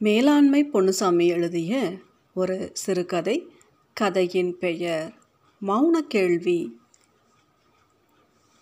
[0.00, 1.92] மேலாண்மை பொன்னுசாமி எழுதிய
[2.34, 3.48] ஒரு சிறுகதை
[3.94, 5.14] கதையின் பெயர்
[5.62, 6.76] மௌன கேள்வி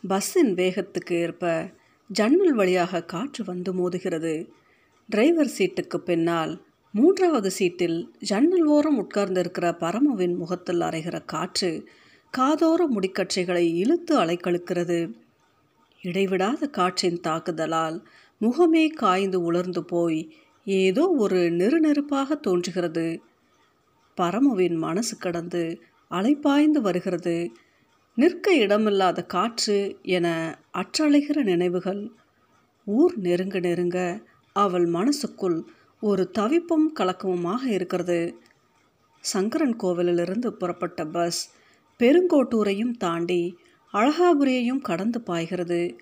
[0.09, 1.73] பஸ்ஸின் வேகத்துக்கு ஏற்ப
[2.11, 4.49] ஜன்னல் வழியாக காற்று வந்து மோதுகிறது.
[5.09, 11.89] டிரைவர் சீட்டுக்கு பின்னால் மூன்றாவது சீட்டில் ஜன்னல் ஓரம் உட்கார்ந்திருக்கிற பரமுவின் முகத்தில் அறைகிற காற்று
[12.39, 15.13] காதோர முடிக்கற்றைகளை இழுத்து அலைக்கழுக்கிறது.
[16.03, 18.05] இடைவிடாத காற்றின் தாக்குதலால்
[18.41, 23.21] முகமே காய்ந்து உலர்ந்து போய் ஏதோ ஒரு நெருநெருப்பாக தோன்றுகிறது.
[24.17, 25.79] பரமுவின் மனசு கடந்து
[26.11, 27.53] அலைப்பாய்ந்து வருகிறது.
[28.15, 32.11] நிற்க இடமில்லாத காற்று என அற்றழைகிற நினைவுகள்.
[32.85, 34.21] ஊர் நெருங்க நெருங்க
[34.53, 35.65] அவள் மனசுக்குள்
[36.01, 38.39] ஒரு தவிப்பும் கலக்கமுமாக இருக்கிறது.
[39.21, 41.51] சங்கரன் கோவிலிலிருந்து புறப்பட்ட பஸ்
[41.99, 43.57] பெருங்கோட்டூரையும் தாண்டி
[43.93, 45.97] அழகாபுரியையும் கடந்து பாய்கிறது.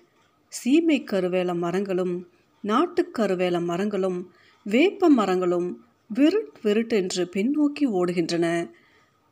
[0.47, 2.27] சீமை கருவேல மரங்களும்
[2.63, 4.31] நாட்டுக்கருவேல மரங்களும்
[4.65, 5.69] வேப்ப மரங்களும்
[6.09, 8.47] விருட் விருட்டென்று பின்னோக்கி ஓடுகின்றன.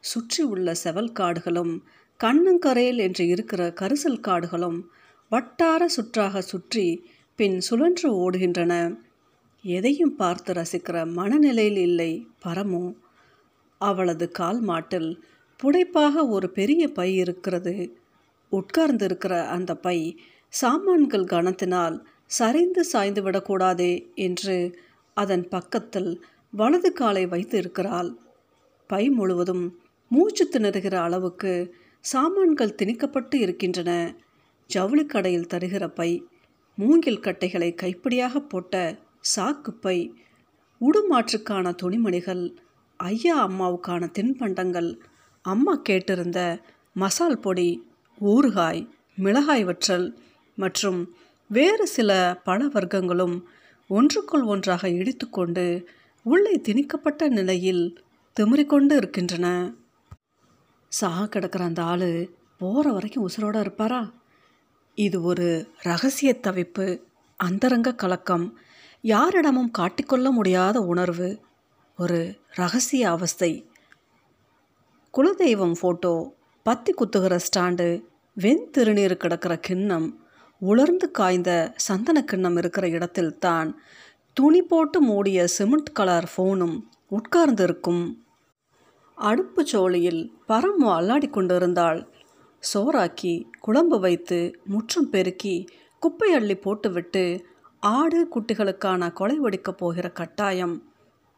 [0.04, 1.74] சுற்றி உள்ள செவல் காடுகளும்
[2.20, 4.80] கண்ணங்கரையில் என்று இருக்கிற கரிசல் காடுகளும்
[5.30, 6.86] வட்டார சுற்றாக சுற்றி
[7.40, 8.74] பின் சுழன்று ஓடுகின்றன.
[9.64, 12.12] எதையும் பார்த்து ரசிக்கிற மனநிலையில் இல்லை
[12.46, 12.84] பரமோ.
[13.82, 15.10] அவளது கால் மாட்டில்
[15.60, 17.76] புடைப்பாக ஒரு பெரிய பை இருக்கிறது.
[18.52, 19.98] உட்கார்ந்து இருக்கிற அந்த பை
[20.54, 24.56] சாமான்கள் கனத்தினால் சரிந்து சாய்ந்து விடக்கூடாதே என்று
[25.18, 26.12] அதன் பக்கத்தில்
[26.52, 28.12] வலது காலை வைத்து இருக்கிறாள்
[28.88, 29.66] பை முழுவதும்
[30.10, 33.92] மூச்சு திணறுகிற அளவுக்கு சாமான்கள் திணிக்கப்பட்டு இருக்கின்றன.
[34.70, 36.28] ஜவுளி கடையில் தருகிற பை
[36.78, 38.76] மூங்கில் கட்டைகளை கைப்பிடியாக போட்ட
[39.36, 39.98] சாக்கு பை
[40.82, 42.44] உடுமாற்றுக்கான துணிமணிகள்
[42.98, 45.00] ஐயா அம்மாவுக்கான தின்பண்டங்கள்
[45.46, 46.40] அம்மா கேட்டிருந்த
[46.94, 47.70] மசால் பொடி
[48.22, 50.08] ஊறுகாய் மிளகாய் வற்றல்
[50.58, 51.00] மற்றும்
[51.50, 52.12] வேறு சில
[52.44, 53.36] பழ வர்க்கங்களும்
[53.92, 55.88] ஒன்றுக்குள் ஒன்றாக இடித்துக்கொண்டு
[56.24, 58.04] உள்ளே திணிக்கப்பட்ட நிலையில்
[58.40, 59.74] திமிரிக்கொண்டு இருக்கின்றன.
[60.88, 64.14] சாக கிடக்கிற அந்த ஆள் போகிற வரைக்கும் உசுரோடு இருப்பாரா?
[64.96, 67.02] இது ஒரு ரகசிய தவிப்பு
[67.36, 68.60] அந்தரங்க கலக்கம்
[69.02, 71.30] யாரிடமும் காட்டிக்கொள்ள முடியாத உணர்வு
[71.98, 73.70] ஒரு ரகசிய அவஸ்தை.
[75.14, 76.30] குலதெய்வம் ஃபோட்டோ
[76.64, 80.08] பத்தி குத்துகிற ஸ்டாண்டு வெண் திருநீர் கிடக்கிற கிண்ணம்
[80.62, 81.52] உலர்ந்து காய்ந்த
[81.88, 83.70] சந்தனக்கிண்ணம் இருக்கிற இடத்தில்தான்
[84.34, 86.76] துணி போட்டு மூடிய சிமெண்ட் கலர் ஃபோனும்
[87.10, 88.04] உட்கார்ந்து இருக்கும்
[89.16, 92.00] அடுப்பு சோழியில் பரமு அல்லாடி கொண்டிருந்தாள்.
[92.74, 95.56] சோறாக்கி குழம்பு வைத்து முற்றும் பெருக்கி
[96.00, 97.24] குப்பை அள்ளி போட்டுவிட்டு
[97.80, 100.76] ஆடு குட்டிகளுக்கான கொலை ஒடிக்கப் போகிற கட்டாயம்.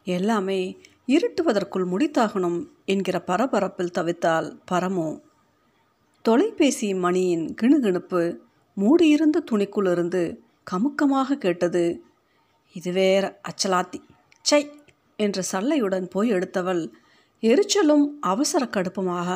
[0.07, 0.61] எல்லாமே
[1.07, 5.09] இருட்டுவதற்குள் முடித்தாகணும் என்கிற பரபரப்பில் தவித்தால் பரமோ.
[6.25, 8.23] தொலைபேசி மணியின் கிணுகிணுப்பு
[8.73, 10.21] மூடியிருந்த துணிக்குள்ளிருந்து
[10.71, 11.83] கமுக்கமாக கேட்டது
[12.73, 13.99] இது வேற அச்சலாத்தி.
[14.41, 14.61] சை
[15.15, 16.83] என்ற சல்லையுடன் போய் எடுத்தவள்
[17.41, 19.29] எரிச்சலும் அவசர கடுப்புமாக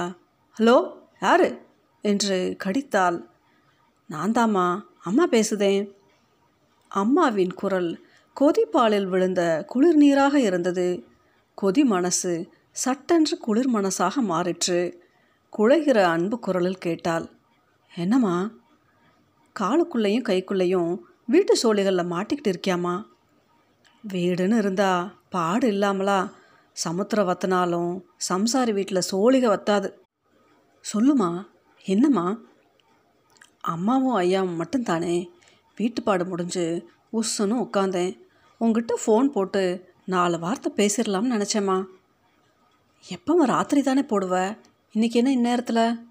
[0.58, 0.78] ஹலோ
[1.22, 1.50] யாரு?
[2.02, 3.18] என்று கடித்தாள்.
[4.10, 4.68] நான் தாம்மா
[5.04, 5.86] அம்மா பேசுதேன்.
[6.88, 7.90] அம்மாவின் குரல்
[8.36, 10.88] கொதிப்பாலில் விழுந்த குளிர் நீராக இருந்தது.
[11.62, 12.34] கொதி மனசு
[12.72, 14.80] சட்டென்று குளிர் மனசாக மாறிற்று.
[15.58, 17.26] குழைகிற அன்பு குரலில் கேட்டாள்
[17.96, 18.36] என்னம்மா
[19.60, 23.04] காலுக்குள்ளேயும் கைக்குள்ளேயும் வீட்டு சோழிகளில் மாட்டிக்கிட்டு இருக்கியாம்மா?
[24.08, 26.32] வீடுன்னு இருந்தால் பாடு இல்லாமலா
[26.72, 29.90] சமுத்திரம் வத்தினாலும் சம்சாரி வீட்டில் சோழிகை வத்தாது.
[30.94, 31.48] சொல்லுமா
[31.86, 32.40] என்னம்மா?
[33.62, 35.28] அம்மாவும் ஐயாவும் மட்டும்தானே?
[35.76, 38.20] வீட்டுப்பாடு முடிஞ்சு உஸ்ஸுன்னு உட்காந்தேன்
[38.58, 41.86] உங்ககிட்ட ஃபோன் போட்டு நாலு வார்த்தை பேசிடலாம்னு நினச்சேம்மா.
[43.08, 44.58] எப்போ ராத்திரி தானே போடுவ?
[44.94, 46.06] இன்றைக்கி என்ன இந்நேரத்தில்?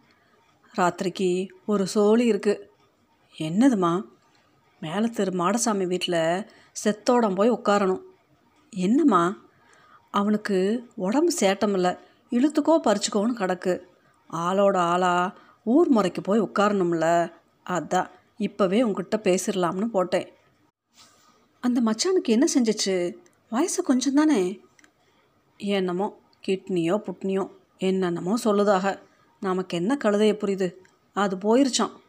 [0.77, 2.75] ராத்திரிக்கு ஒரு சோழி இருக்குது
[3.39, 4.03] என்னதுமா?
[4.81, 6.47] மேலே திரு மாடசாமி வீட்டில்
[6.85, 8.03] செத்தோடம் போய் உட்காரணும்
[8.71, 9.39] என்னம்மா?
[10.11, 11.99] அவனுக்கு உடம்பு சேட்டமில்லை.
[12.31, 13.81] இழுத்துக்கோ பறிச்சுக்கோன்னு கிடக்கு.
[14.33, 17.33] ஆளோட ஆளா ஊர் முறைக்கு போய் உட்காரணும்ல
[17.67, 20.29] அதான் இப்போவே உங்ககிட்ட பேசிடலாம்னு போட்டேன்.
[21.61, 23.15] அந்த மச்சானுக்கு என்ன செஞ்சிச்சு?
[23.51, 24.61] வயசு கொஞ்சம் தானே?
[25.57, 28.99] என்னமோ கிட்னியோ புட்னியோ என்னென்னமோ சொல்லுதாக.
[29.41, 30.75] நமக்கு என்ன கழுதைய புரியுது?
[31.13, 32.05] அது போயிருச்சான்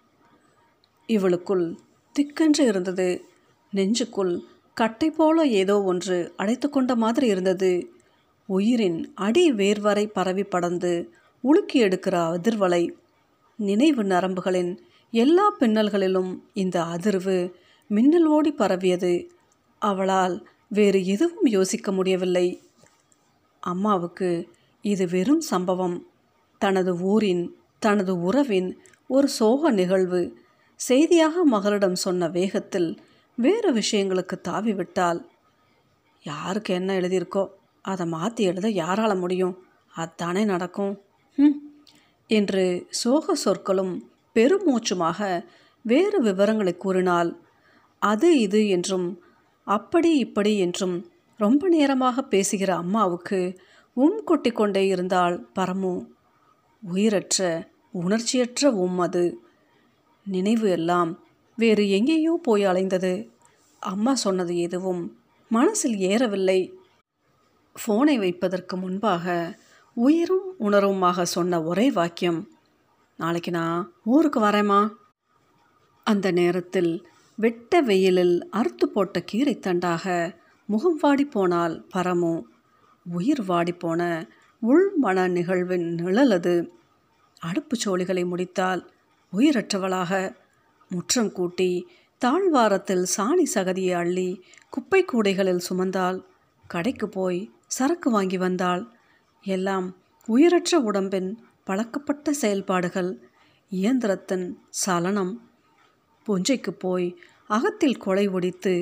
[1.08, 1.78] இவளுக்குள்
[2.14, 3.26] திக்கென்று இருந்தது.
[3.72, 4.40] நெஞ்சுக்குள்
[4.74, 7.92] கட்டை போல ஏதோ ஒன்று அடைத்து கொண்ட மாதிரி இருந்தது.
[8.46, 11.10] உயிரின் அடி வேர்வரை பரவி படர்ந்து
[11.42, 12.90] உலுக்கி எடுக்கிற அதிர்வலை.
[13.56, 14.78] நினைவு நரம்புகளின்
[15.12, 17.54] எல்லா பின்னல்களிலும் இந்த அதிர்வு
[17.88, 19.30] மின்னல் ஓடி பரவியது.
[19.80, 22.62] அவளால் வேறு எதுவும் யோசிக்க முடியவில்லை.
[23.60, 24.50] அம்மாவுக்கு
[24.82, 26.08] இது வெறும் சம்பவம்.
[26.58, 28.78] தனது ஊரின் தனது உறவின்
[29.08, 30.38] ஒரு சோக நிகழ்வு
[30.80, 32.90] செய்தியாக மகளிடம் சொன்ன வேகத்தில்
[33.38, 35.20] வேறு விஷயங்களுக்கு தாவிவிட்டால்
[36.26, 37.44] யாருக்கு என்ன எழுதியிருக்கோ
[37.86, 39.56] அதை மாற்றி எழுத யாரால் முடியும்?
[39.94, 40.94] அதானே நடக்கும்.
[41.38, 41.58] ம்
[42.30, 42.64] என்று
[43.02, 43.94] சோக சொற்களும்
[44.36, 45.20] பெருமூச்சுமாக
[45.86, 47.30] வேறு விவரங்களை கூறினால்
[48.02, 49.08] அது இது என்றும்
[49.68, 50.98] அப்படி இப்படி என்றும்
[51.40, 53.40] ரொம்ப நேரமாக பேசுகிற அம்மாவுக்கு
[53.98, 55.94] உம் கொட்டி கொண்டே இருந்தால் பரமு.
[56.84, 57.40] உயிரற்ற
[57.94, 59.24] உணர்ச்சியற்ற உம் அது.
[60.28, 61.20] நினைவு எல்லாம்
[61.56, 63.30] வேறு எங்கேயோ போய் அலைந்தது.
[63.80, 65.20] அம்மா சொன்னது எதுவும்
[65.50, 66.74] மனசில் ஏறவில்லை.
[67.76, 69.58] ஃபோனை வைப்பதற்கு முன்பாக
[69.94, 72.48] உயிரும் உணர்வுமாக சொன்ன ஒரே வாக்கியம்
[73.18, 74.90] நாளைக்கு நான் ஊருக்கு வரேம்மா.
[76.04, 80.36] அந்த நேரத்தில் வெட்ட வெயிலில் அறுத்து போட்ட கீரை தண்டாக
[80.66, 82.42] முகம் வாடி போனால் பரமு
[83.04, 84.30] உயிர் வாடிப்போன
[84.60, 85.88] உள் மன நிகழ்வின்
[86.32, 86.72] அது.
[87.46, 88.92] அடுப்புச் சோழிகளை முடித்தால்
[89.38, 90.36] உயிரற்றவளாக.
[90.90, 91.88] முற்றம் கூட்டி
[92.18, 94.30] தாழ்வாரத்தில் சாணி சகதியை அள்ளி
[94.70, 96.24] குப்பை கூடைகளில் சுமந்தாள்.
[96.68, 98.84] கடைக்கு போய் சரக்கு வாங்கி வந்தாள்.
[99.44, 99.88] எல்லாம்
[100.26, 101.30] உயிரற்ற உடம்பின்
[101.64, 103.12] பழக்கப்பட்ட செயல்பாடுகள்.
[103.72, 105.34] இயந்திரத்தின் சலனம்.
[106.28, 107.08] புஞ்சைக்கு போய்
[107.48, 108.74] அகத்தில் கொலை ஒடித்து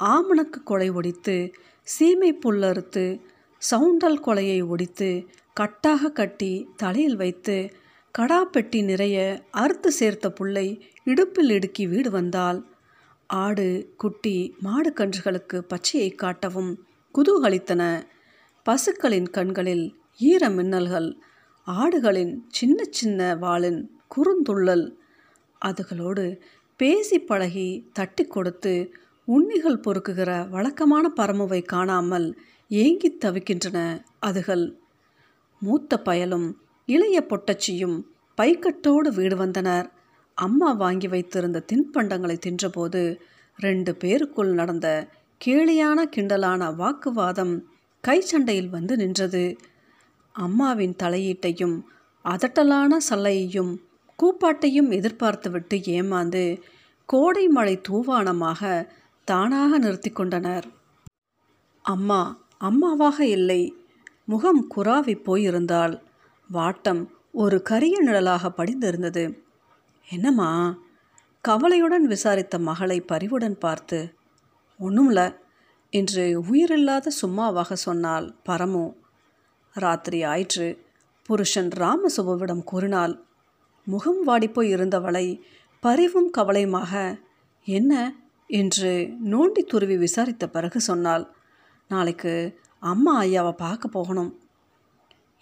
[0.00, 3.04] ஆமணக்கு கொலை ஒடித்து சீமை புல்லறுத்து
[3.70, 5.10] சவுண்டல் கொலையை ஒடித்து
[5.60, 7.56] கட்டாக கட்டி தலையில் வைத்து
[8.18, 9.16] கடாப்பெட்டி நிறைய
[9.50, 12.66] அறுத்து சேர்த்த புள்ளை இடுப்பில் இடுக்கி வீடு வந்தால்
[13.26, 16.76] ஆடு குட்டி மாடு கன்றுகளுக்கு பச்சையை காட்டவும்
[17.14, 18.02] குதூகலித்தன.
[18.66, 21.16] பசுக்களின் கண்களில் ஈர மின்னல்கள்
[21.66, 24.94] ஆடுகளின் சின்ன சின்ன வாளின் குறுந்துள்ளல்.
[25.64, 26.40] அதுகளோடு
[26.76, 28.74] பேசி பழகி தட்டி கொடுத்து
[29.24, 32.28] உண்ணிகள் பொறுக்குகிற வழக்கமான பரமுவை காணாமல்
[32.68, 33.78] ஏங்கி தவிக்கின்றன
[34.26, 34.66] அதுகள்.
[35.60, 36.48] மூத்த பயலும்
[36.94, 37.96] இளைய பொட்டச்சியும்
[38.38, 39.88] பைக்கட்டோடு வீடு வந்தனர்.
[40.38, 43.02] அம்மா வாங்கி வைத்திருந்த தின்பண்டங்களை தின்றபோது
[43.58, 44.88] ரெண்டு பேருக்குள் நடந்த
[45.40, 47.54] கேளியான கிண்டலான வாக்குவாதம்
[48.04, 49.44] கை சண்டையில் வந்து நின்றது.
[50.34, 51.76] அம்மாவின் தலையீட்டையும்
[52.24, 53.72] அதட்டலான சல்லையையும்
[54.18, 56.44] கூப்பாட்டையும் எதிர்பார்த்துவிட்டு ஏமாந்து
[57.08, 58.60] கோடை மழை தூவானமாக
[59.28, 60.66] தானாக நிறுத்தி கொண்டனர்.
[61.84, 62.20] அம்மா
[62.68, 63.62] அம்மாவாக இல்லை
[64.24, 65.94] முகம் குறாவி போயிருந்தாள்.
[66.52, 69.44] வாட்டம் ஒரு கரிய நிழலாக படிந்திருந்தது.
[70.08, 70.78] என்னம்மா?
[71.40, 74.14] கவலையுடன் விசாரித்த மகளை பரிவுடன் பார்த்து
[74.80, 75.36] ஒன்றும்ல
[75.90, 78.94] என்று உயிரில்லாத சும்மாவாக சொன்னால் பரமு.
[79.72, 80.86] ராத்திரி ஆயிற்று
[81.24, 83.24] புருஷன் ராமசுபுவிடம் கூறினாள்.
[83.84, 85.40] முகம் வாடிப்போய் இருந்தவளை
[85.80, 87.20] பரிவும் கவலையுமாக
[87.64, 88.14] என்ன?
[88.46, 91.26] என்று நோண்டி துருவி விசாரித்த பிறகு சொன்னாள்
[91.88, 94.40] நாளைக்கு அம்மா ஐயாவை பார்க்க போகணும்.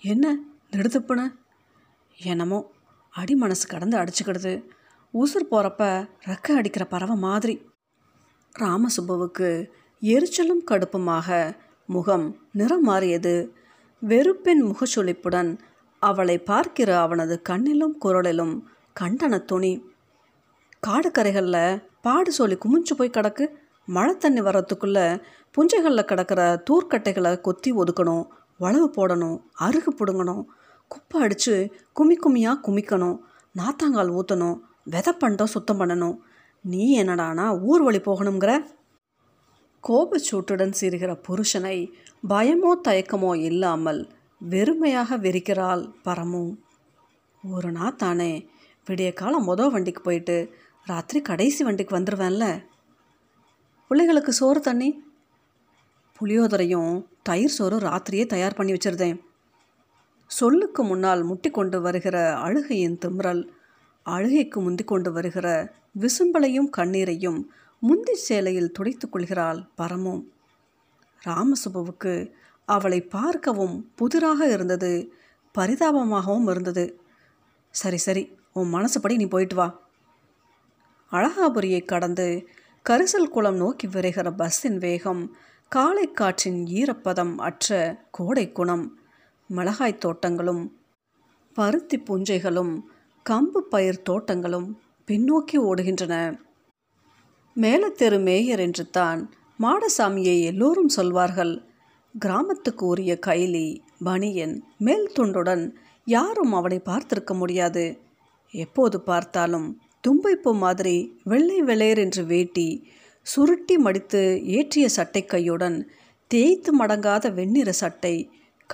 [0.01, 0.39] என்ன?
[0.73, 1.21] நெடுத்துப்புன
[2.19, 2.59] என்னமோ
[3.15, 4.53] அடி மனசு கடந்து அடிச்சுக்கிடுது.
[5.15, 5.83] உசுர் போகிறப்ப
[6.27, 7.55] ரெக்க அடிக்கிற பறவை மாதிரி.
[8.55, 9.49] ராமசுப்புவுக்கு
[10.03, 11.57] எரிச்சலும் கடுப்புமாக
[11.87, 13.35] முகம் நிறம் மாறியது.
[14.03, 15.51] வெறுப்பின் முகச்சொலிப்புடன்
[16.03, 18.55] அவளை பார்க்கிற அவனது கண்ணிலும் குரலிலும்
[19.01, 19.73] கண்டன துணி.
[20.87, 23.47] காடுக்கரைகளில் பாடு சொல்லி குமிஞ்சு போய் கிடக்கு.
[23.87, 25.07] மழை தண்ணி வர்றதுக்குள்ளே
[25.55, 26.41] புஞ்சைகளில் கிடக்கிற
[26.71, 28.25] தூர்க்கட்டைகளை கொத்தி ஒதுக்கணும்
[28.57, 30.43] உழவு போடணும் அருகு பிடுங்கணும்
[30.91, 31.55] குப்பை அடித்து
[31.99, 33.19] குமி குமியாக குமிக்கணும்.
[33.55, 34.57] நாத்தாங்கால் ஊற்றணும்
[34.93, 36.17] விதை பண்ணிட்டோம் சுத்தம் பண்ணணும்.
[36.65, 38.53] நீ என்னடானா ஊர் வழி போகணுங்கிற
[39.85, 41.77] கோபச்சூட்டுடன் சீர்கிற புருஷனை
[42.29, 44.01] பயமோ தயக்கமோ இல்லாமல்
[44.41, 46.43] வெறுமையாக வெறிக்கிறாள் பரமு.
[47.45, 48.33] ஒரு நாள் தானே
[48.87, 50.37] விடிய காலம் மொதல் வண்டிக்கு போயிட்டு
[50.87, 52.45] ராத்திரி கடைசி வண்டிக்கு வந்துடுவேன்ல
[53.91, 54.91] பிள்ளைகளுக்கு சோறு தண்ணி.
[56.17, 56.95] புளியோதரையும்
[57.29, 59.19] தயிர் சோறு ராத்திரியே தயார் பண்ணி வச்சுருந்தேன்.
[60.31, 63.49] சொல்லுக்கு முன்னால் முட்டி கொண்டு வருகிற அழுகையின் திமிரல்
[64.07, 67.41] அழுகைக்கு முந்தி கொண்டு வருகிற விசும்பலையும் கண்ணீரையும்
[67.81, 70.33] முந்தி சேலையில் துடைத்து கொள்கிறாள் பரமும்.
[71.27, 72.33] ராமசுபுவுக்கு
[72.65, 75.13] அவளை பார்க்கவும் புதிராக இருந்தது
[75.59, 77.01] பரிதாபமாகவும் இருந்தது.
[77.71, 79.69] சரி சரி உன் மனசுப்படி நீ போயிட்டு வா.
[81.13, 82.49] அழகாபுரியை கடந்து
[82.91, 85.37] கரிசல் குளம் நோக்கி விரைகிற பஸ்ஸின் வேகம்
[85.69, 89.00] காலை காற்றின் ஈரப்பதம் அற்ற கோடை குணம்
[89.51, 90.63] மிளகாய் தோட்டங்களும்
[91.57, 92.73] பருத்தி பூஞ்சைகளும்
[93.27, 94.69] கம்பு பயிர் தோட்டங்களும்
[95.09, 96.15] பின்னோக்கி ஓடுகின்றன.
[97.57, 99.21] மேலத்தெரு மேயர் என்று தான்
[99.59, 101.55] மாடசாமியை எல்லோரும் சொல்வார்கள்.
[102.15, 103.67] கிராமத்துக்கு உரிய கைலி
[104.05, 105.65] பனியன் மேல் துண்டுடன்
[106.07, 107.85] யாரும் அவனை பார்த்திருக்க முடியாது.
[108.55, 109.69] எப்போது பார்த்தாலும்
[110.09, 112.69] தும்பைப்பூ மாதிரி வெள்ளை வெளையர் என்று வேட்டி
[113.27, 114.23] சுருட்டி மடித்து
[114.57, 115.77] ஏற்றிய சட்டை கையுடன்
[116.31, 118.15] தேய்த்து மடங்காத வெண்ணிற சட்டை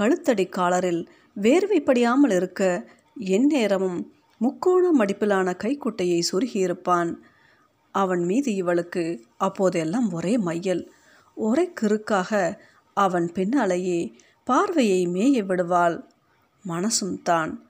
[0.00, 1.08] கழுத்தடி காலரில்
[1.40, 7.14] வேர்வைப்படியாமல் இருக்க எந்நேரமும் முக்கோண மடிப்பிலான கைக்குட்டையை சுருகியிருப்பான்.
[7.92, 10.92] அவன் மீது இவளுக்கு அப்போதெல்லாம் ஒரே மையல்.
[11.34, 12.58] ஒரே கிறுக்காக
[12.94, 16.10] அவன் பின்னாலேயே பார்வையை மேய விடுவாள்.
[16.68, 17.68] மனசும் தான்.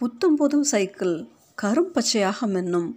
[0.00, 1.28] புத்தம்புது சைக்கிள்
[1.62, 2.90] கரும்பச்சையாக மின்னும்.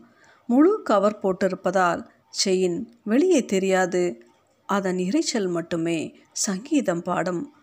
[0.47, 2.07] முழு கவர் போட்டிருப்பதால்
[2.45, 4.25] செயின் வெளியே தெரியாது.
[4.65, 7.53] அதன் இரைச்சல் மட்டுமே சங்கீதம் பாடும்.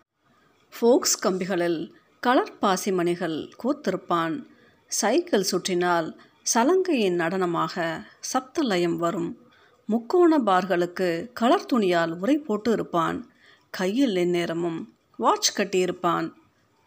[0.79, 4.45] ஃபோக்ஸ் கம்பிகளில் கலர் பாசிமணிகள் கோத்திருப்பான்.
[4.87, 6.17] சைக்கிள் சுற்றினால்
[6.53, 9.37] சலங்கையின் நடனமாக சப்தலயம் வரும்.
[9.85, 13.31] முக்கோண பார்களுக்கு கலர் துணியால் உரை போட்டு இருப்பான்.
[13.69, 16.33] கையில் எந்நேரமும் வாட்ச் கட்டியிருப்பான்.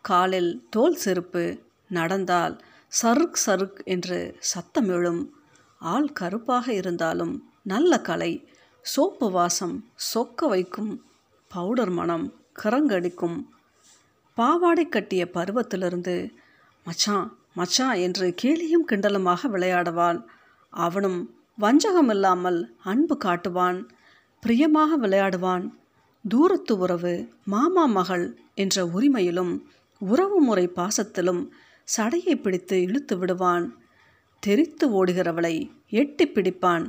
[0.03, 2.61] காலில் தோல் செருப்பு நடந்தால்
[3.03, 5.43] சருக் சருக் என்று சத்தம் எழும்.
[5.79, 8.49] ஆள் கருப்பாக இருந்தாலும் நல்ல கலை.
[8.83, 11.05] சோப்பு வாசம் சொக்க வைக்கும்.
[11.49, 13.45] பவுடர் மனம் கரங்கடிக்கும்.
[14.35, 16.33] பாவாடை கட்டிய பருவத்திலிருந்து
[16.85, 20.25] மச்சான் மச்சான் என்று கேலியும் கிண்டலுமாக விளையாடுவான்
[20.71, 21.21] அவனும்
[21.59, 23.79] வஞ்சகம் இல்லாமல் அன்பு காட்டுவான்
[24.43, 25.65] பிரியமாக விளையாடுவான்.
[26.29, 29.53] தூரத்து உறவு மாமா மகள் என்ற உரிமையிலும்
[29.99, 31.43] உறவு முறை பாசத்திலும்
[31.97, 33.67] சடையை பிடித்து இழுத்து விடுவான்.
[34.43, 35.55] தெரித்து ஓடுகிறவளை
[35.89, 36.85] எட்டி பிடிப்பான்.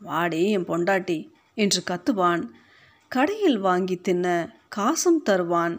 [0.00, 1.18] வாடி என் பொண்டாட்டி
[1.54, 2.42] என்று கத்துவான்.
[3.08, 4.26] கடையில் வாங்கி தின்ன
[4.68, 5.76] காசும் தருவான்.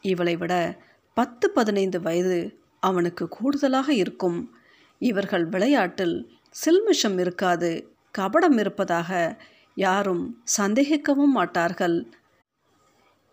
[0.00, 0.78] இவளை விட
[1.14, 4.50] பத்து பதினைந்து வயது அவனுக்கு கூடுதலாக இருக்கும்.
[4.98, 6.30] இவர்கள் விளையாட்டில்
[6.64, 9.40] சில்மிஷம் இருக்காது கபடம் இருப்பதாக
[9.74, 12.12] யாரும் சந்தேகிக்கவும் மாட்டார்கள்.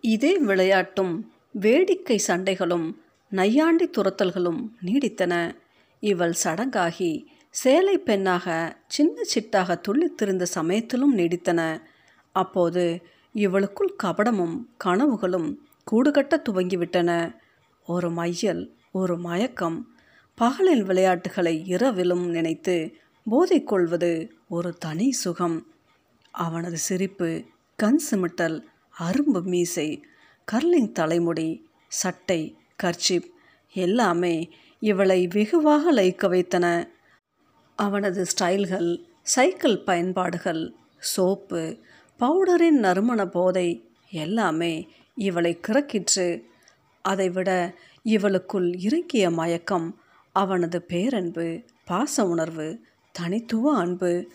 [0.02, 1.22] இதே விளையாட்டும்
[1.52, 2.96] வேடிக்கை சண்டைகளும்
[3.30, 5.56] நையாண்டி துரத்தல்களும் நீடித்தன.
[6.00, 11.82] இவள் சடங்காகி சேலை பெண்ணாக சின்ன சிட்டாக துள்ளித்திருந்த சமயத்திலும் நீடித்தன.
[12.32, 13.02] அப்போது
[13.34, 17.36] இவளுக்குள் கபடமும் கனவுகளும் கூடுகட்ட துவங்கிவிட்டன.
[17.86, 19.96] ஒரு மையல் ஒரு மயக்கம்.
[20.36, 22.92] பகலில் விளையாட்டுகளை இரவிலும் நினைத்து
[23.30, 25.66] போதைக்கொள்வது ஒரு தனி சுகம்.
[26.32, 27.44] அவனது சிரிப்பு
[27.76, 28.64] கண் சிமிட்டல்
[29.00, 30.06] அரும்பு மீசை
[30.52, 33.28] கர்லிங் தலைமுடி சட்டை கர்ச்சிப்
[33.74, 36.90] எல்லாமே இவளை வெகுவாக லயிக்க வைத்தன.
[37.76, 41.78] அவனது ஸ்டைல்கள் சைக்கிள் பயன்பாடுகள் சோப்பு
[42.20, 46.44] பவுடரின் நறுமண போதை எல்லாமே இவளை கிறக்கிற்று.
[47.02, 47.50] அதைவிட
[48.06, 49.88] இவளுக்குள் இறங்கிய மயக்கம்
[50.32, 51.46] அவனது பேரன்பு
[51.88, 52.68] பாச உணர்வு
[53.12, 54.32] தனித்துவ அன்பு.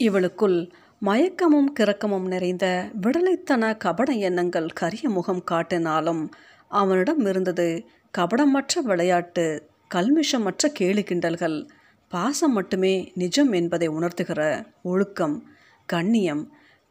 [0.00, 0.58] இவளுக்குள்
[1.02, 6.28] மயக்கமும் கிறக்கமும் நிறைந்த விடலைத்தன கபட எண்ணங்கள் கரிய முகம் காட்டினாலும்
[6.68, 7.68] அவனிடம் இருந்தது
[8.18, 9.46] கபடமற்ற விளையாட்டு
[9.94, 11.68] கல்மிஷமற்ற கேலி கிண்டல்கள்.
[12.08, 14.40] பாசம் மட்டுமே நிஜம் என்பதை உணர்த்துகிற
[14.82, 15.36] ஒழுக்கம்
[15.86, 16.42] கண்ணியம்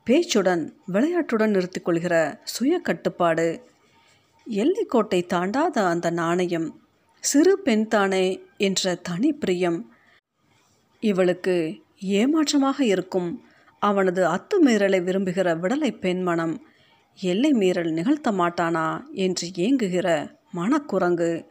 [0.09, 3.63] பேச்சுடன் விளையாட்டுடன் நிறுத்திக்கொள்கிற சுய கட்டுப்பாடு.
[4.49, 6.81] எல்லைக்கோட்டை தாண்டாத அந்த நாணயம்
[7.19, 9.91] சிறு பெண் தானே என்ற தனி பிரியம்.
[10.99, 13.41] இவளுக்கு ஏமாற்றமாக இருக்கும்
[13.79, 16.67] அவனது அத்துமீறலை விரும்புகிற விடலை பெண் மனம்
[17.19, 18.87] எல்லை மீறல் நிகழ்த்த மாட்டானா?
[19.11, 21.45] என்று ஏங்குகிற மனக்குரங்கு.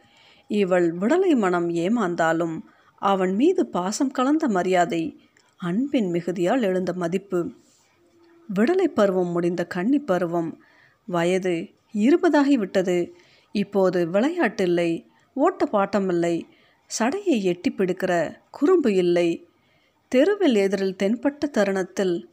[0.47, 2.59] இவள் விடலை மனம் ஏமாந்தாலும்
[2.95, 5.19] அவன் மீது பாசம் கலந்த மரியாதை
[5.57, 7.53] அன்பின் மிகுதியால் எழுந்த மதிப்பு.
[8.55, 10.61] விடலை பருவம் முடிந்த கன்னி பருவம்.
[11.05, 13.15] வயது இருபதாகி விட்டது
[13.51, 16.41] இப்போது விளையாட்டில்லை ஓட்ட பாட்டமில்லை
[16.99, 19.47] சடையை எட்டி பிடிக்கிற குறும்பு இல்லை.
[20.07, 22.29] தெருவில் எதிரில் தென்பட்ட தருணத்தில்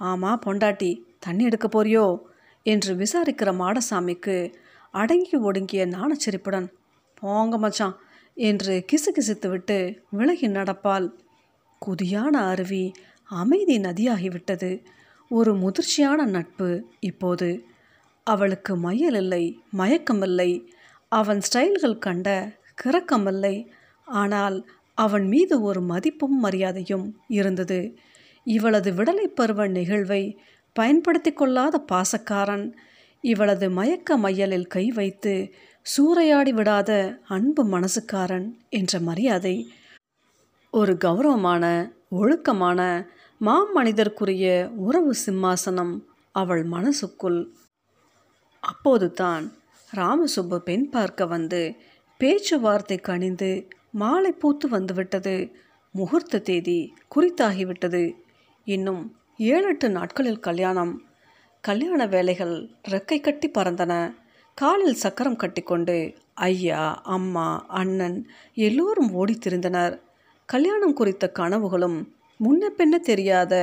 [0.00, 2.06] ஆமா பொண்டாட்டி தண்ணி எடுக்க போறியோ?
[2.62, 4.54] என்று விசாரிக்கிற மாடசாமிக்கு
[4.90, 6.68] அடங்கி ஒடுங்கிய நாணச்சிரிப்புடன்
[7.14, 7.96] போங்க மச்சான்
[8.34, 11.08] என்று கிசுகிசுத்துவிட்டு விலகி நடப்பால்
[11.82, 12.92] குதியான அருவி
[13.24, 14.70] அமைதி நதியாகிவிட்டது.
[15.36, 16.68] ஒரு முதிர்ச்சியான நட்பு.
[17.00, 17.48] இப்போது
[18.26, 19.44] அவளுக்கு மையல் இல்லை
[19.78, 20.50] மயக்கமில்லை.
[21.12, 22.28] அவன் ஸ்டைல்கள் கண்ட
[22.82, 23.56] கிறக்கமில்லை.
[24.06, 24.56] ஆனால்
[24.98, 27.80] அவன் மீது ஒரு மதிப்பும் மரியாதையும் இருந்தது.
[28.46, 30.22] இவளது விடலை பருவ நிகழ்வை
[30.76, 32.66] பயன்படுத்தி கொள்ளாத பாசக்காரன்
[33.24, 35.34] இவளது மயக்க மையலில் கை வைத்து
[35.86, 36.90] சூறையாடி விடாத
[37.28, 39.56] அன்பு மனசுக்காரன் என்ற மரியாதை
[40.72, 41.64] ஒரு கௌரவமான
[42.12, 42.80] ஒழுக்கமான
[43.40, 46.00] மாமனிதர்க்குரிய உறவு சிம்மாசனம்
[46.32, 47.52] அவள் மனசுக்குள்.
[48.60, 49.52] அப்போது தான்
[49.94, 51.74] ராமசுப்பு பெண் பார்க்க வந்து
[52.18, 55.52] பேச்சுவார்த்தை கணிந்து மாலை பூத்து வந்துவிட்டது.
[55.92, 58.14] முகூர்த்த தேதி குறித்தாகிவிட்டது.
[58.64, 61.02] இன்னும் ஏழெட்டு நாட்களில் கல்யாணம்.
[61.60, 64.14] கல்யாண வேலைகள் ரெக்கை கட்டி பறந்தன.
[64.54, 70.00] காலில் சக்கரம் கட்டிக்கொண்டு ஐயா அம்மா அண்ணன் எல்லோரும் ஓடி திரிந்தனர்
[70.46, 71.98] கல்யாணம் குறித்த கனவுகளும்
[72.40, 73.54] முன்ன பின்ன தெரியாத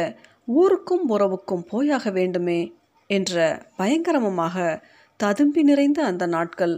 [0.46, 2.74] ஊருக்கும் உறவுக்கும் போயாக வேண்டுமே
[3.08, 4.84] என்ற பயங்கரமமாக
[5.18, 6.76] ததும்பி நிறைந்த அந்த நாட்கள்.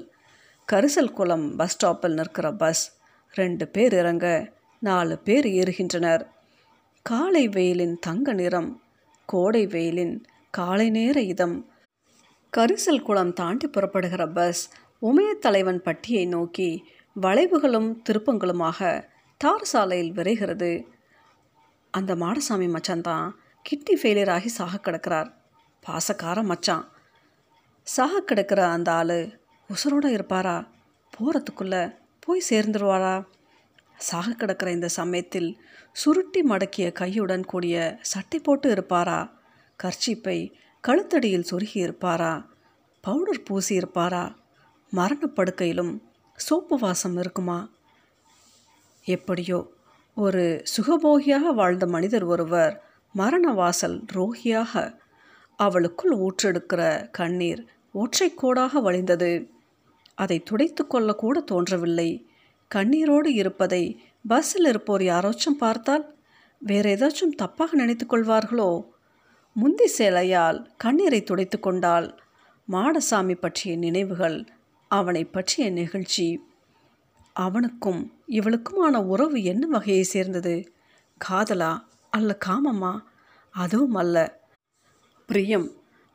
[0.72, 2.84] கரிசல் குளம் பஸ் ஸ்டாப்பில் நிற்கிற பஸ்
[3.34, 4.28] ரெண்டு பேர் இறங்க
[4.80, 6.24] நாலு பேர் ஏறுகின்றனர்.
[7.02, 8.82] காலை வெயிலின் தங்க நிறம்
[9.26, 11.70] கோடை வெயிலின் காலை நேர இதம்.
[12.58, 14.64] கரிசல் குளம் தாண்டி புறப்படுகிற பஸ்
[15.02, 16.84] உமையத்தலைவன் பட்டியை நோக்கி
[17.22, 19.08] வளைவுகளும் திருப்பங்களுமாக
[19.38, 20.72] தார் சாலையில் விரைகிறது.
[21.98, 23.26] அந்த மாடசாமி மச்சான் தான்
[23.66, 25.30] கிட்னி ஃபெயிலியர் ஆகி சாக கிடக்கிறார்.
[25.84, 26.86] பாசக்கார மச்சான்.
[27.88, 29.18] சாக கிடக்கிற அந்த ஆள்
[29.70, 30.68] உசரோட இருப்பாரா?
[31.14, 33.26] போகிறதுக்குள்ளே போய் சேர்ந்துருவாரா?
[33.98, 39.20] சாக கிடக்கிற இந்த சமயத்தில் சுருட்டி மடக்கிய கையுடன் கூடிய சட்டை போட்டு இருப்பாரா?
[39.84, 40.38] கர்ச்சிப்பை
[40.88, 42.46] கழுத்தடியில் சொருகி இருப்பாரா?
[43.02, 44.36] பவுடர் பூசி இருப்பாரா?
[44.94, 45.94] மரணப்படுக்கையிலும்
[46.36, 47.70] சோப்பு வாசம் இருக்குமா?
[49.06, 49.72] எப்படியோ
[50.18, 55.02] ஒரு சுகபோகியாக வாழ்ந்த மனிதர் ஒருவர் மரண வாசல் ரோகியாக
[55.60, 57.62] அவளுக்குள் ஊற்றெடுக்கிற கண்ணீர்
[57.94, 59.50] ஒற்றைக்கோடாக வழிந்தது.
[60.16, 62.28] அதை துடைத்து கொள்ளக்கூட தோன்றவில்லை.
[62.76, 63.84] கண்ணீரோடு இருப்பதை
[64.28, 66.16] பஸ்ஸில் இருப்போர் யாராச்சும் பார்த்தால்
[66.60, 68.86] வேறு ஏதாச்சும் தப்பாக நினைத்து கொள்வார்களோ?
[69.54, 72.20] முந்தி சேலையால் கண்ணீரை துடைத்து கொண்டால்
[72.68, 74.46] மாடசாமி பற்றிய நினைவுகள்
[74.88, 76.28] அவனை பற்றிய நிகழ்ச்சி.
[77.34, 80.74] அவனுக்கும் இவளுக்குமான உறவு என்ன வகையை சேர்ந்தது?
[81.30, 83.00] காதலா அல்ல காமமா?
[83.50, 84.42] அதுவும் அல்ல.
[85.26, 85.72] பிரியம்.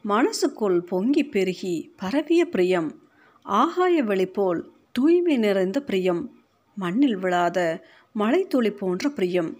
[0.08, 3.02] மனசுக்குள் பொங்கி பெருகி பரவிய பிரியம்.
[3.42, 6.44] ஆகாய வெளி போல் தூய்மை நிறைந்த பிரியம்.
[6.74, 9.58] மண்ணில் விழாத மழைத்துளி போன்ற பிரியம்.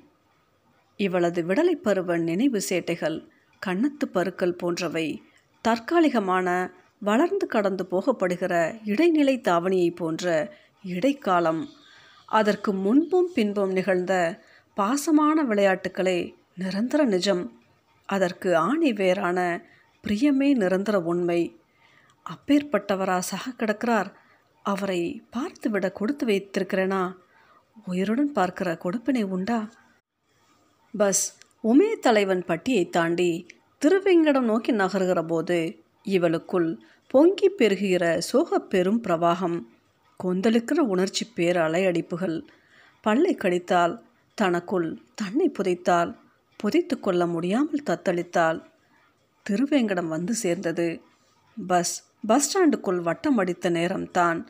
[0.96, 3.28] இவளது விடலை பருவ நினைவு சேட்டைகள்
[3.66, 5.22] கன்னத்து பருக்கள் போன்றவை
[5.68, 11.68] தற்காலிகமான வளர்ந்து கடந்து போகப்படுகிற இடைநிலை தாவணியை போன்ற இடைக்காலம்.
[12.26, 14.42] அதற்கு முன்பும் பின்பும் நிகழ்ந்த
[14.76, 17.62] பாசமான விளையாட்டுக்களே நிரந்தர நிஜம்.
[18.06, 19.64] அதற்கு ஆணி வேறான
[20.06, 21.60] பிரியமே நிரந்தர உண்மை.
[22.22, 24.16] அப்பேற்பட்டவரா சக கிடக்கிறார்.
[24.62, 27.14] அவரை பார்த்துவிட கொடுத்து வைத்திருக்கிறேனா?
[27.86, 29.68] உயிருடன் பார்க்கிற கொடுப்பினை உண்டா?
[30.98, 33.46] பஸ் உமே தலைவன் பட்டியை தாண்டி
[33.84, 39.62] திருவேங்கடம் நோக்கி நகர்கிற போது இவளுக்குள் பொங்கி பெருகுகிற சோகப் பெரும் பிரவாகம்.
[40.24, 42.36] கொந்தளிக்கிற உணர்ச்சி பேர் அலையடிப்புகள்
[43.04, 43.94] பல்லை கடித்தால்
[44.38, 46.10] தனக்குள் தன்னை புதைத்தால்
[46.56, 48.58] புதைத்து கொள்ள முடியாமல் தத்தளித்தாள்
[49.46, 50.86] திருவேங்கடம் வந்து சேர்ந்தது.
[51.56, 51.94] பஸ்
[52.26, 54.46] பஸ் ஸ்டாண்டுக்குள் வட்டம் அடித்த நேரம்தான்.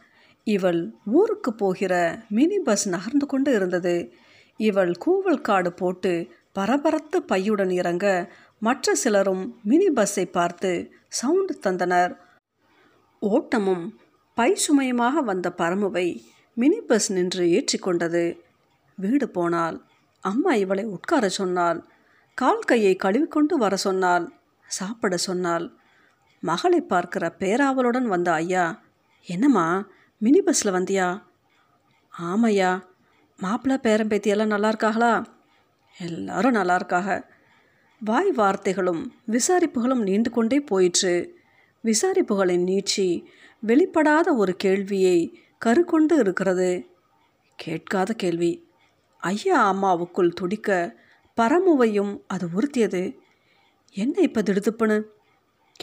[0.47, 1.95] இவள் ஊருக்கு போகிற
[2.29, 4.12] மினி பஸ் நகர்ந்து கொண்டு இருந்தது.
[4.61, 6.12] இவள் கூவல் காடு போட்டு
[6.53, 8.07] பரபரத்து பையுடன் இறங்க
[8.59, 10.71] மற்ற சிலரும் மினி பஸ்ஸை பார்த்து
[11.09, 12.14] சவுண்டு தந்தனர்.
[13.23, 13.85] ஓட்டமும்
[14.38, 16.22] பை சுமயமாக வந்த பரமுவை
[16.55, 18.38] மினி பஸ் நின்று ஏற்றிக்கொண்டது.
[18.96, 19.87] வீடு போனால்
[20.20, 21.85] அம்மா இவளை உட்கார சொன்னாள்.
[22.35, 24.33] கால் கையை கழுவிக்கொண்டு வர சொன்னாள்.
[24.66, 25.72] சாப்பிட சொன்னாள்.
[26.40, 28.83] மகளை பார்க்கிற பேராவலுடன் வந்த ஐயா
[29.22, 29.87] என்னம்மா
[30.18, 31.22] மினி பஸ்ஸில் வந்தியா?
[32.12, 32.70] ஆமையா
[33.38, 35.24] மாப்பிள்ளை பேரம்பேத்தியெல்லாம் நல்லா இருக்காங்களா
[35.98, 37.09] எல்லாரும் நல்லா இருக்காக.
[38.01, 41.14] வாய் வார்த்தைகளும் விசாரிப்புகளும் நீண்டு கொண்டே போயிற்று.
[41.85, 43.25] விசாரிப்புகளின் நீட்சி
[43.67, 46.87] வெளிப்படாத ஒரு கேள்வியை கருக்கொண்டு இருக்கிறது.
[47.57, 48.69] கேட்காத கேள்வி.
[49.19, 50.97] ஐயா அம்மாவுக்குள் துடிக்க
[51.37, 53.17] பரமுவையும் அது உறுத்தியது.
[53.93, 55.03] என்ன இப்போ திடுதுப்புன்னு?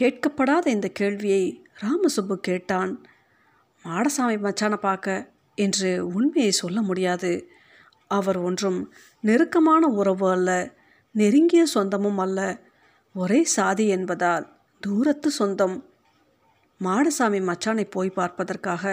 [0.00, 3.04] கேட்கப்படாத இந்த கேள்வியை ராமசுப்பு கேட்டான்.
[3.84, 7.48] மாடசாமி மச்சானை பார்க்க என்று உண்மையை சொல்ல முடியாது.
[8.06, 10.74] அவர் ஒன்றும் நெருக்கமான உறவு அல்ல
[11.10, 12.60] நெருங்கிய சொந்தமும் அல்ல.
[13.14, 15.76] ஒரே சாதி என்பதால் தூரத்து சொந்தம்.
[16.80, 18.84] மாடசாமி மச்சானை போய் பார்ப்பதற்காக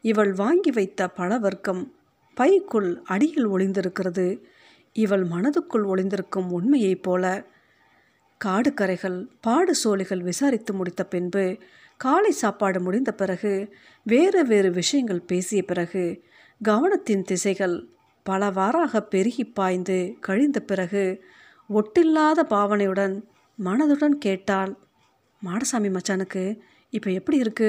[0.00, 1.82] இவள் வாங்கி வைத்த பழ வர்க்கம்
[2.36, 4.26] பைக்குள் அடியில் ஒளிந்திருக்கிறது.
[4.92, 7.24] இவள் மனதுக்குள் ஒளிந்திருக்கும் உண்மையைப் போல
[8.40, 11.44] காடு கரைகள் பாடு சோழிகள் விசாரித்து முடித்த பின்பு
[11.96, 13.52] காலை சாப்பாடு முடிந்த பிறகு
[14.06, 16.04] வேறு வேறு விஷயங்கள் பேசிய பிறகு
[16.60, 17.76] கவனத்தின் திசைகள்
[18.26, 21.04] பலவாறாக பெருகி பாய்ந்து கழிந்த பிறகு
[21.70, 23.14] ஒட்டில்லாத பாவனையுடன்
[23.58, 24.72] மனதுடன் கேட்டாள்
[25.42, 26.42] மாடசாமி மச்சானுக்கு
[26.92, 27.68] இப்போ எப்படி இருக்கு?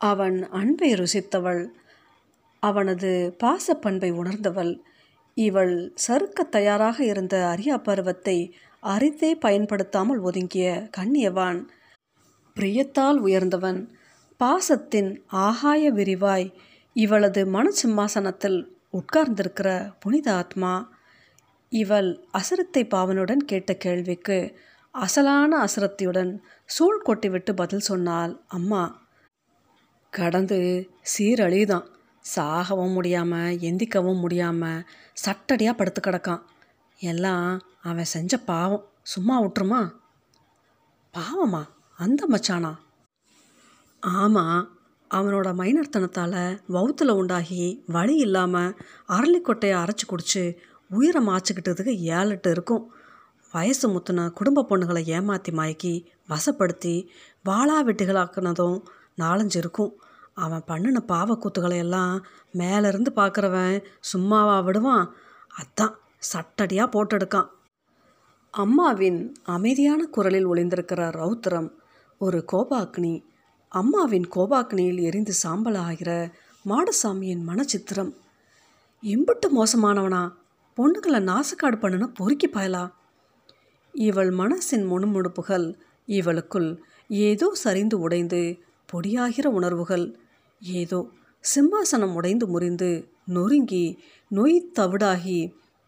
[0.00, 1.62] அவன் அன்பை ருசித்தவள்.
[2.62, 3.10] அவனது
[3.42, 4.72] பாசப்பண்பை உணர்ந்தவள்.
[5.36, 5.74] இவள்
[6.06, 8.36] சறுக்க தயாராக இருந்த அரியா பருவத்தை
[8.82, 11.60] அரித்தே பயன்படுத்தாமல் ஒதுங்கிய கண்ணியவான்.
[12.56, 13.80] பிரியத்தால் உயர்ந்தவன்.
[14.40, 16.48] பாசத்தின் ஆகாய விரிவாய்
[16.96, 18.58] இவளது மனசிம்மாசனத்தில்
[18.92, 19.68] உட்கார்ந்திருக்கிற
[20.00, 20.72] புனித ஆத்மா.
[21.72, 24.38] இவள் அசரத்தை பாவனுடன் கேட்ட கேள்விக்கு
[24.98, 29.00] அசலான அசரத்தியுடன் சூழ் கொட்டிவிட்டு பதில் சொன்னாள் அம்மா.
[30.10, 31.86] கடந்து சீரழிதான்.
[32.36, 34.84] சாகவும் முடியாமல் எந்திக்கவும் முடியாமல்
[35.24, 36.42] சட்டடியாக படுத்து கிடக்கான்.
[36.98, 38.84] எல்லாம் அவன் செஞ்ச பாவம்.
[39.02, 39.90] சும்மா விட்டுருமா?
[41.14, 41.62] பாவமா?
[41.96, 42.74] அந்த மச்சானா?
[44.00, 44.68] ஆமாம்
[45.14, 48.76] அவனோட மைனர்த்தனத்தால் வவுத்தில் உண்டாகி வழி இல்லாமல்
[49.08, 50.56] அரளிக்கொட்டையை அரைச்சி குடிச்சு
[50.90, 52.94] உயிரை மாச்சிக்கிட்டதுக்கு ஏழு எட்டு இருக்கும்.
[53.52, 56.94] வயசு முத்துன குடும்ப பொண்ணுகளை ஏமாற்றி மயக்கி வசப்படுத்தி
[57.48, 58.78] வாளா வெட்டிகளாக்குனதும்
[59.18, 59.92] நாலஞ்சு இருக்கும்.
[60.34, 62.26] அவன் பண்ணின பாவக்கூத்துக்களை எல்லாம்
[62.58, 65.14] மேலேருந்து பார்க்குறவன் சும்மாவா விடுவான்.
[65.60, 65.96] அதான்
[66.32, 67.48] சட்டடியாக போட்டெடுக்கான்.
[68.50, 71.68] அம்மாவின் அமைதியான குரலில் ஒளிந்திருக்கிற ரௌத்திரம்
[72.18, 73.24] ஒரு கோபாக்னி
[73.68, 76.30] அம்மாவின் கோபாக்னியில் எரிந்து சாம்பல் ஆகிற
[76.64, 78.12] மாடசாமியின் மனச்சித்திரம்.
[79.02, 80.22] எம்பிட்டு மோசமானவனா?
[80.76, 82.84] பொண்ணுங்களை நாசக்காடு பண்ணுன பொறுக்கி பாயலா?
[84.06, 85.66] இவள் மனசின் முணுமுணுப்புகள்.
[86.06, 86.68] இவளுக்குள்
[87.08, 88.40] ஏதோ சரிந்து உடைந்து
[88.92, 90.06] பொடியாகிற உணர்வுகள்.
[90.60, 91.00] ஏதோ
[91.44, 92.90] சிம்மாசனம் உடைந்து முறிந்து
[93.26, 93.84] நொறுங்கி
[94.30, 95.40] நொய் தவிடாகி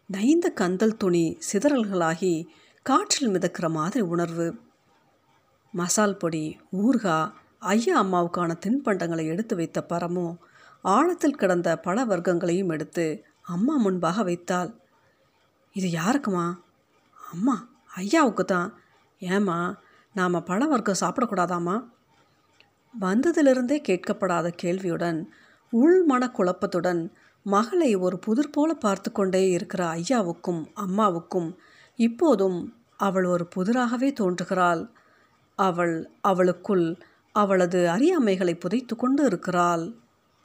[0.09, 2.33] நைந்த கந்தல் துணி சிதறல்களாகி
[2.85, 4.47] காற்றில் மிதக்கிற மாதிரி உணர்வு.
[5.73, 6.45] மசால் பொடி
[6.77, 7.17] ஊர்கா
[7.73, 10.27] ஐயா அம்மாவுக்கான தின்பண்டங்களை எடுத்து வைத்த பரமோ
[10.83, 13.05] ஆழத்தில் கிடந்த பல வர்க்கங்களையும் எடுத்து
[13.43, 14.71] அம்மா முன்பாக வைத்தாள்.
[15.75, 16.45] இது யாருக்குமா?
[17.31, 17.55] அம்மா
[17.93, 18.69] ஐயாவுக்கு தான்
[19.19, 19.57] ஏம்மா
[20.15, 21.75] நாம் பழ வர்க்கம் சாப்பிடக்கூடாதாம்மா?
[22.93, 25.19] வந்ததிலிருந்தே கேட்கப்படாத கேள்வியுடன்
[25.73, 27.01] உள் மனக்குழப்பத்துடன்
[27.45, 31.49] மகளை ஒரு புதிர் போல பார்த்து கொண்டே இருக்கிற ஐயாவுக்கும் அம்மாவுக்கும்
[31.99, 32.59] இப்போதும்
[32.97, 34.83] அவள் ஒரு புதிராகவே தோன்றுகிறாள்.
[35.59, 36.85] அவள் அவளுக்குள்
[37.35, 39.85] அவளது அறியாமைகளை புதைத்து கொண்டு இருக்கிறாள்.